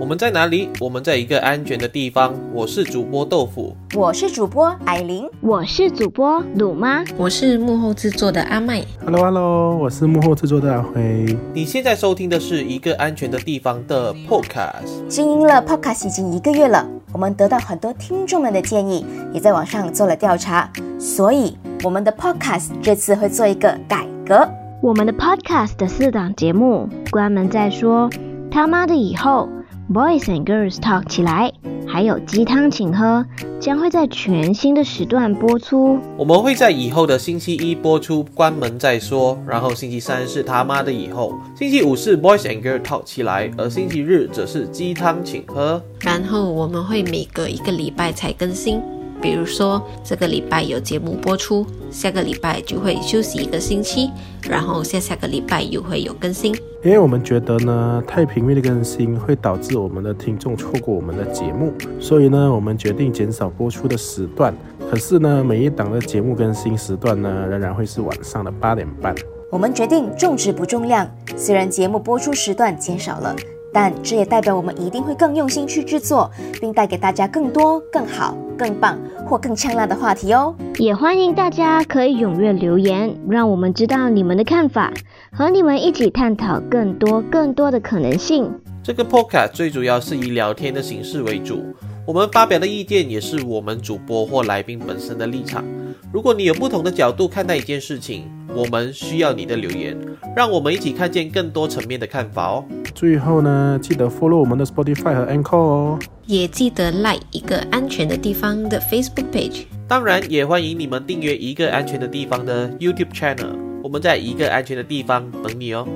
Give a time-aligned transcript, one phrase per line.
[0.00, 0.68] 我们在哪里？
[0.80, 2.34] 我们在一个安全的地方。
[2.52, 8.84] 我是主播豆腐，我是主播艾琳，我是主播鲁妈，我是幕后制作的阿麦。
[9.04, 11.24] Hello Hello，我是幕后制作的阿辉。
[11.54, 15.06] 你现在收听的是一个安全的地方的 Podcast。
[15.08, 20.68] 经营了 Podcast 已经一个月了，我们得到很多听众们的建议，也在网上做了调查，
[20.98, 24.46] 所以我们的 Podcast 这次会做一个改革。
[24.82, 28.10] 我们的 Podcast 的四档节目关门再说，
[28.50, 29.48] 他妈的以后。
[29.92, 31.52] Boys and Girls Talk 起来，
[31.86, 33.24] 还有鸡汤请喝，
[33.60, 35.98] 将会在全新的时段播出。
[36.16, 39.38] 我们会在以后的星期一播出，关门再说。
[39.46, 45.82] 然后星期三是他妈的以后，星期五是 Boys and Girls Talk 起来，而星期日则是鸡汤请喝。
[46.00, 48.80] 然后我们会每隔一个礼拜才更新。
[49.24, 54.10] 比如说，这个礼拜有节目播出，下个礼拜就会休息一个星期，
[54.42, 56.54] 然后下下个礼拜又会有更新。
[56.84, 64.54] 因为我们觉得呢，太频密的更新会导致我们的听众错过我们的节目，所以呢，我们决定减少播出的时段。
[64.90, 69.14] 可是呢，每一档的节目更新时段呢，仍然会是晚上的八点半。
[69.50, 73.34] 我们决定重质不重量，虽然节目播出时段减少了。
[73.74, 76.30] 但这也代表我们一定会更用心去制作，
[76.60, 80.54] 并带给大家更多、更好、更棒或更呛辣的话题哦。
[80.78, 84.92] 也欢迎大家可以踊跃留言，让我们知道你们的看法，
[85.32, 88.48] 和你们一起探讨更多、更多的可能性。
[88.80, 91.64] 这个 podcast 最主要是以聊天的形式为主，
[92.06, 95.64] 我们发表的意见也是我们主播或来宾本身的立场。
[96.12, 99.98] 如果你有不同的角度看待一件事情，我们需要你的留言，
[100.36, 102.64] 让我们一起看见更多层面的看法哦。
[102.94, 109.64] 最后呢，记得 follow 我们的 Spotify 和 Anchor 哦，也记得 like 一个安全的地方的 Facebook page。
[109.88, 113.56] 当然，也欢迎你们订阅一个安全的地方的 YouTube channel。
[113.82, 115.86] 我们在一个安全的地方等你哦。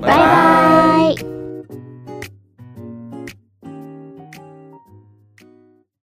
[0.00, 1.41] 拜拜。